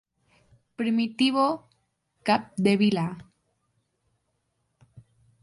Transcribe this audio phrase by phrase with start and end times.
[0.79, 1.43] Primitivo
[2.27, 3.07] Capdevila.